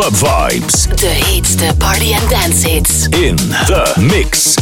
[0.00, 0.86] Club vibes.
[1.00, 3.06] The hits, the party and dance hits.
[3.06, 3.34] In
[3.66, 4.57] the mix.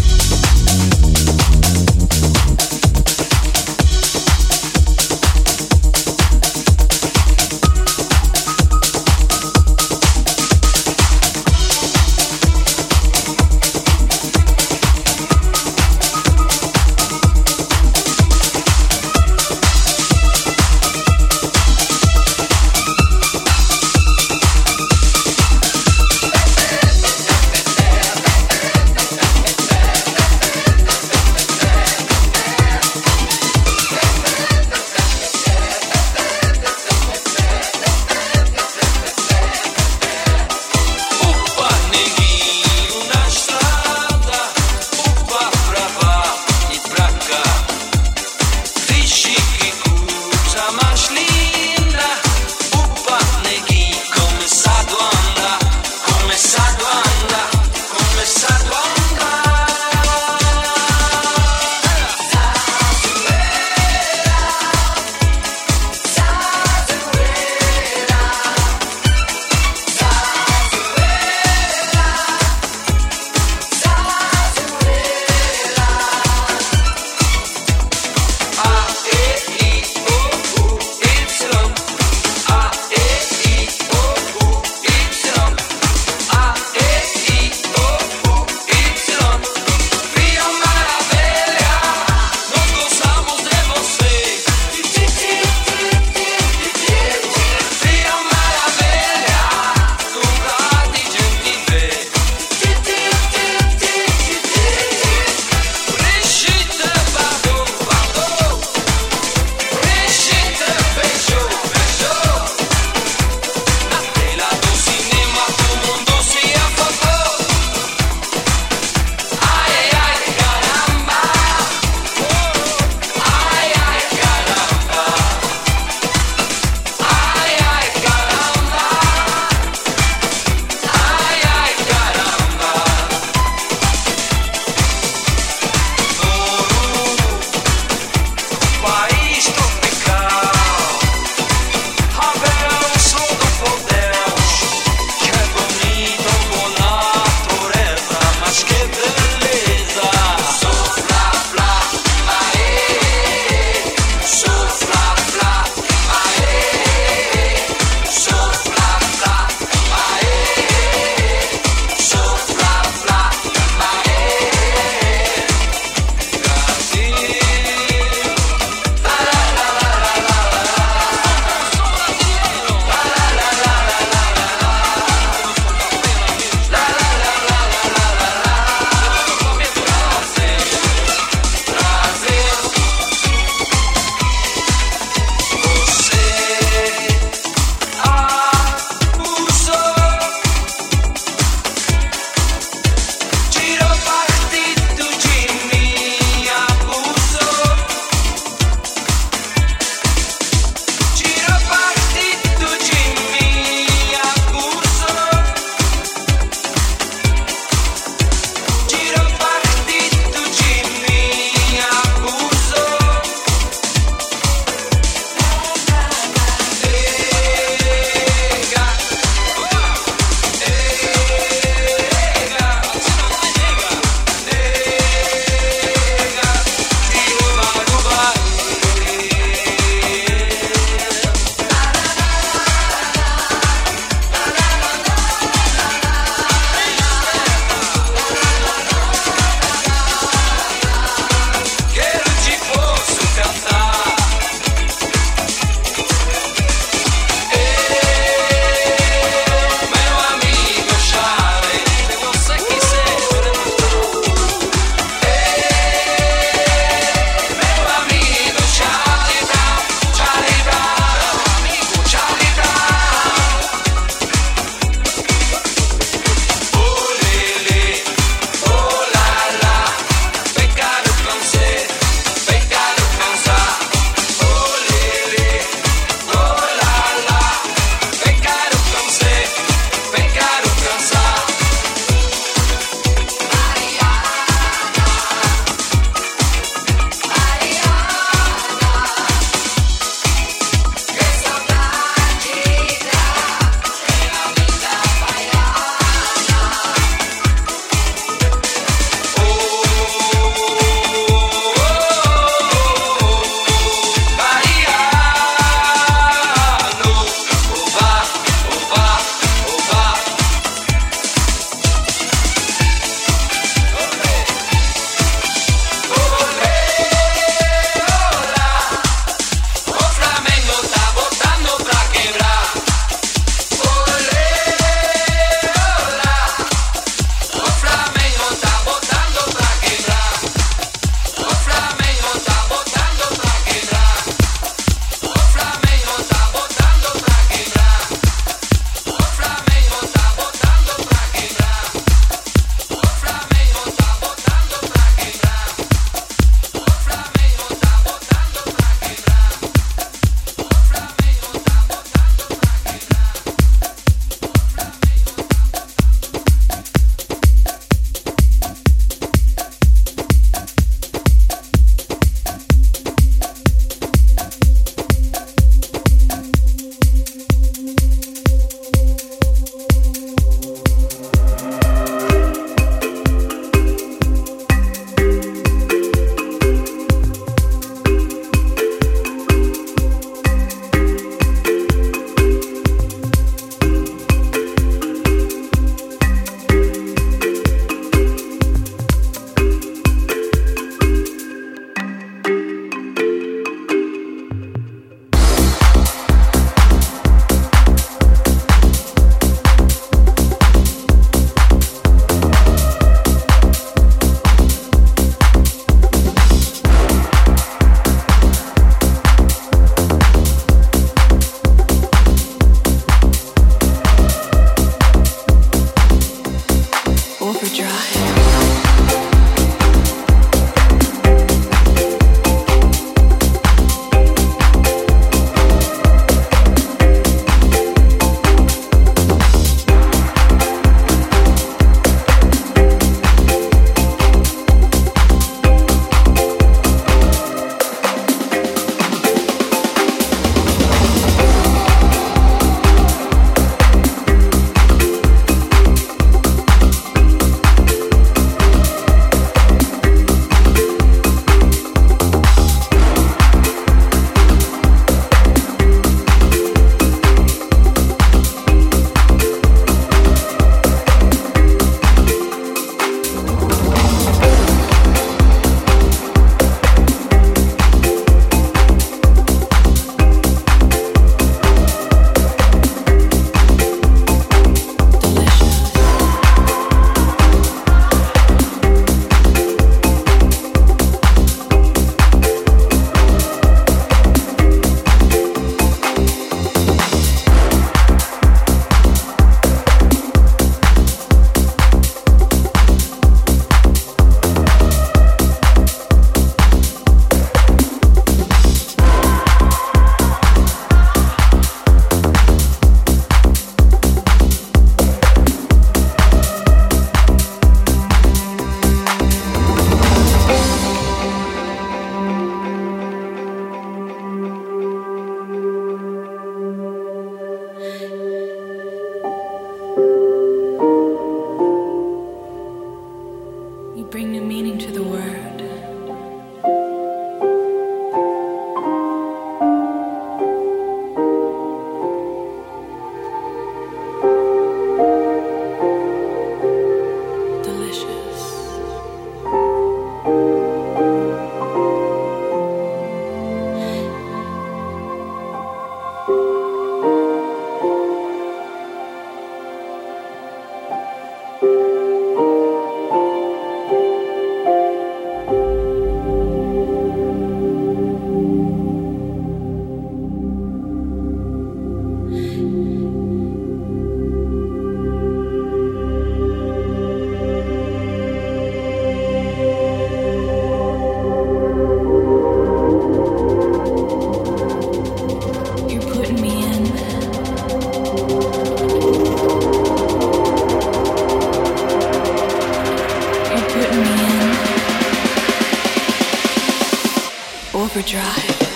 [588.16, 588.75] drive.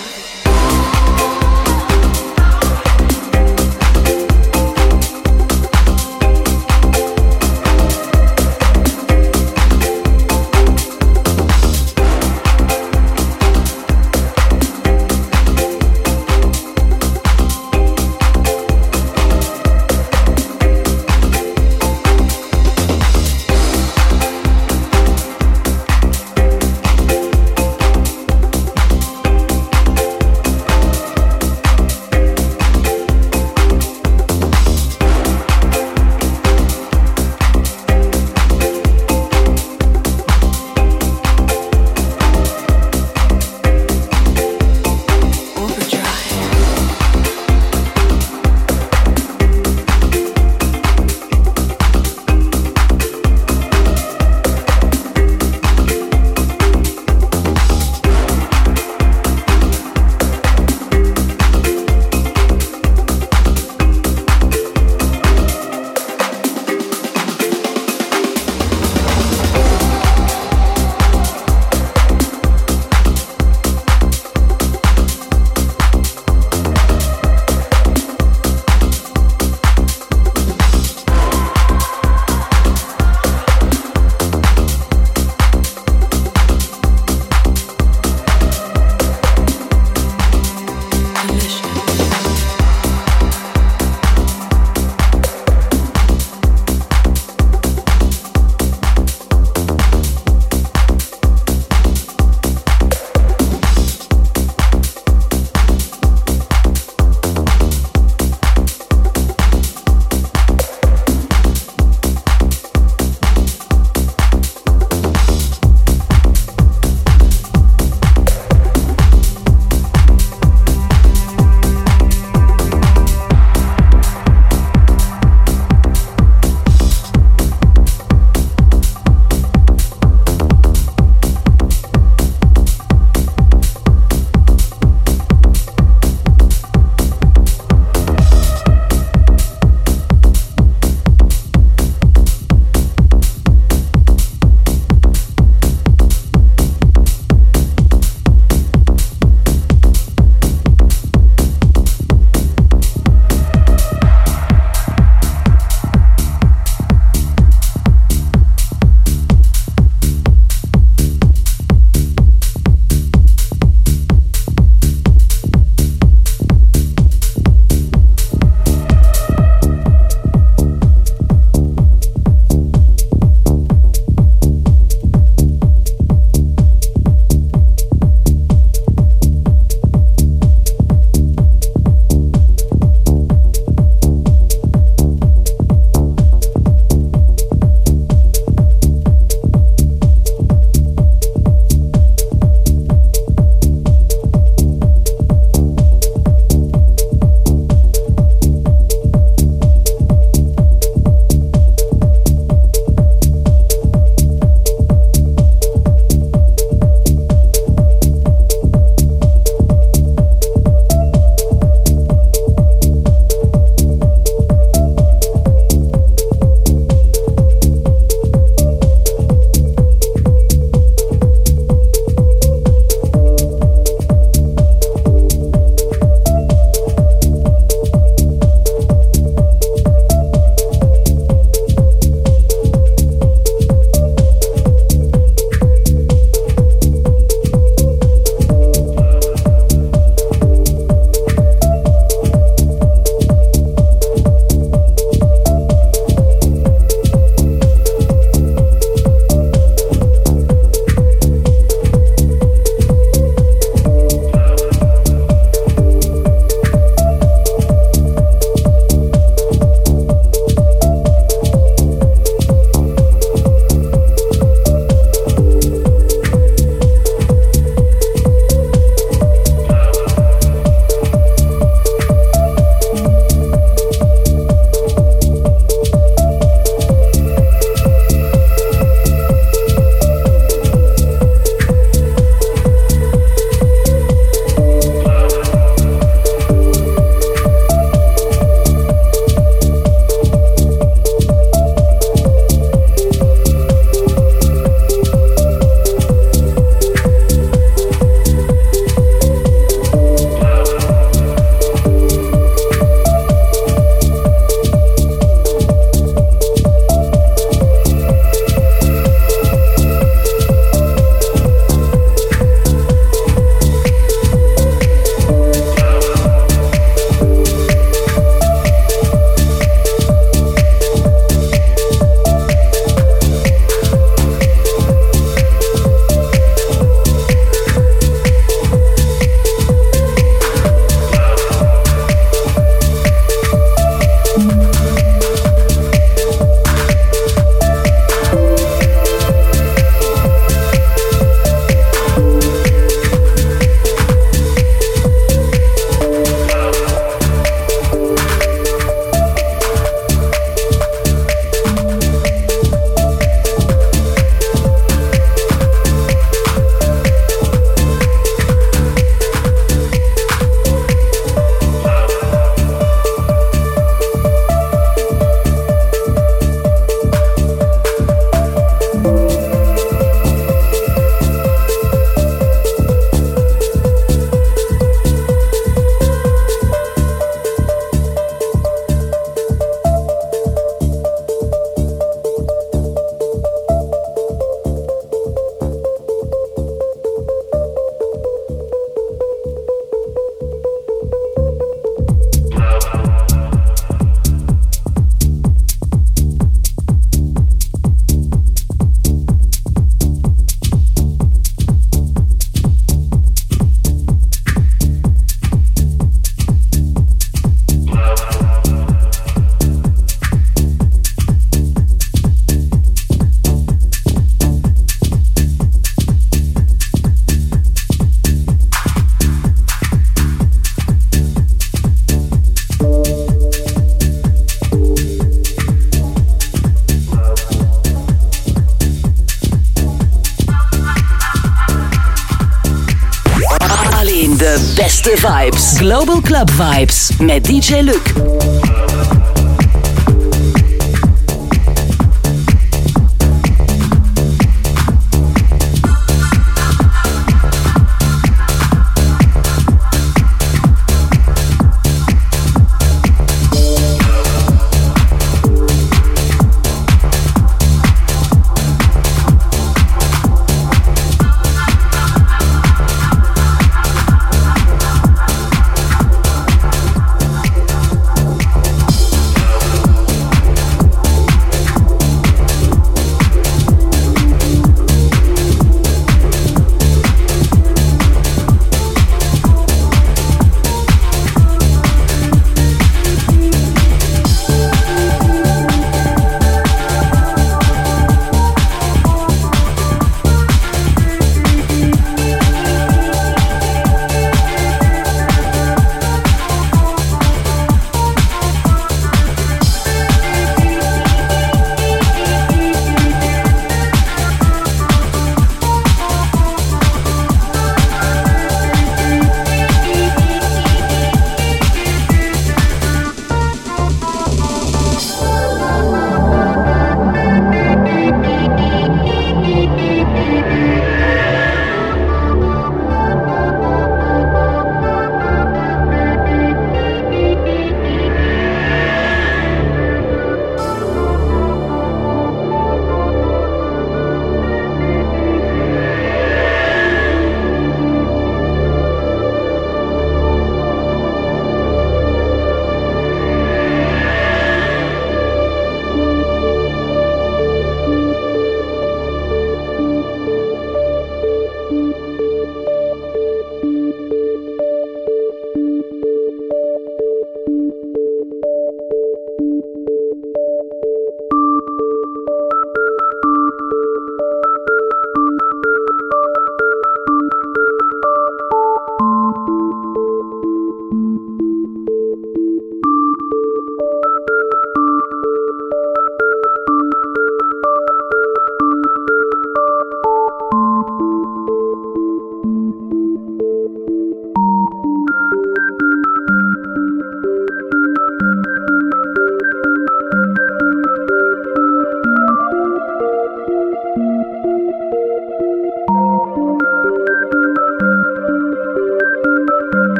[435.03, 435.79] It's Vibes.
[435.79, 438.60] Global Club Vibes met DJ Luke.